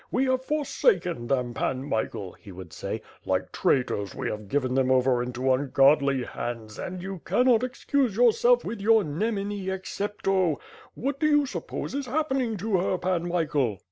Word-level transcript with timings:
"We 0.09 0.25
have 0.25 0.43
forsaken 0.43 1.27
them. 1.27 1.53
Pan 1.53 1.83
Mi 1.83 2.05
chael," 2.07 2.35
he 2.39 2.51
would 2.51 2.73
say, 2.73 3.03
"like 3.23 3.51
traitors 3.51 4.15
we 4.15 4.31
have 4.31 4.49
given 4.49 4.73
them 4.73 4.89
over 4.89 5.21
into 5.21 5.53
ungodly 5.53 6.23
hands 6.23 6.79
and 6.79 7.03
you 7.03 7.21
cannot 7.23 7.63
excuse 7.63 8.15
yourself 8.15 8.65
with 8.65 8.81
your 8.81 9.03
nemine 9.03 9.51
excepto! 9.67 10.57
What 10.95 11.19
do 11.19 11.27
you 11.27 11.45
suppose 11.45 11.93
is 11.93 12.07
happening 12.07 12.57
to 12.57 12.77
her. 12.79 12.97
Pan 12.97 13.27
Michael?" 13.27 13.79